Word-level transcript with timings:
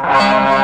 you 0.00 0.57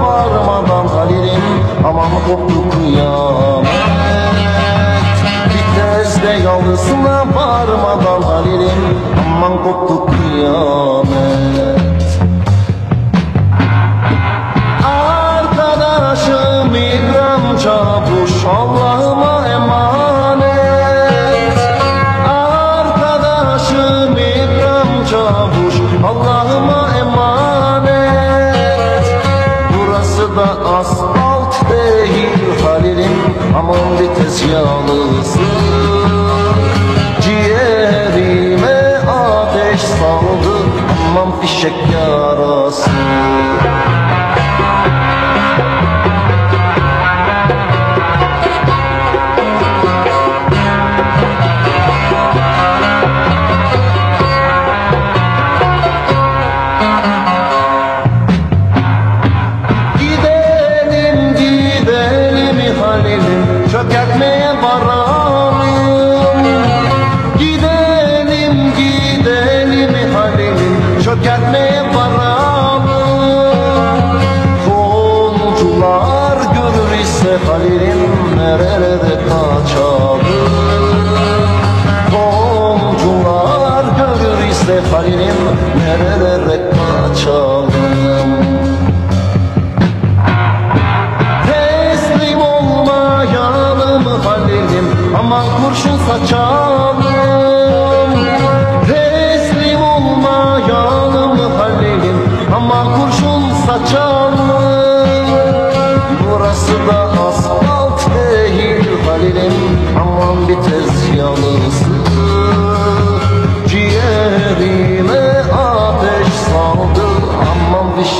varmadan 0.00 0.86
Halil'im 0.86 1.42
aman 1.86 2.10
koptu 2.28 2.70
kıyamet 2.70 3.82
Bitmezde 5.54 6.32
yalısına 6.44 7.24
varmadan 7.34 8.22
Halil'im 8.22 8.98
aman 9.42 9.64
koptu 9.64 10.06
kıyamet. 10.06 11.82
Arkadaşım 14.86 16.74
İbrahim 16.74 17.58
Çavuş 17.58 18.44
Allah'ıma 18.44 19.48
emanet. 19.48 19.91
da 30.36 30.76
asfalt 30.78 31.70
değil 31.70 32.28
Halil'im 32.64 33.34
aman 33.58 33.98
vites 34.00 34.42
yağlısı 34.52 35.38
Ciğerime 37.20 38.98
ateş 39.08 39.80
saldı 39.80 40.56
Aman 41.10 41.40
fişek 41.40 41.72
yağlısı 41.92 42.01
Halil'im 77.38 78.36
nerede 78.36 79.18
kaçalım? 79.28 80.20
Tomcular 82.10 83.84
görür 83.84 84.48
izle 84.50 84.80
Halil'im 84.92 85.40
nerede 85.78 86.70
kaçalım? 86.70 87.91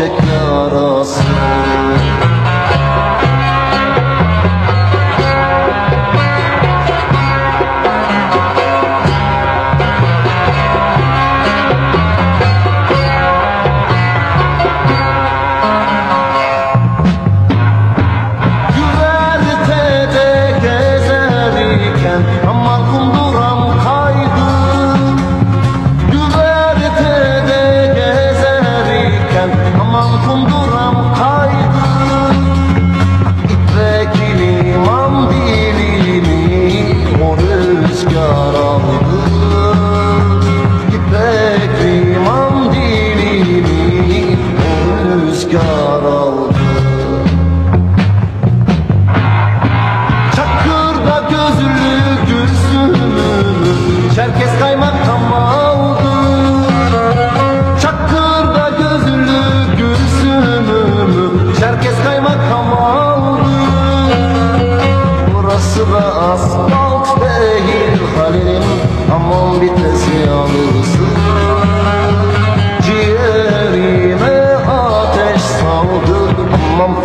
Check. 0.00 0.29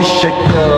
Shake 0.06 0.36
Shakespeare. 0.36 0.75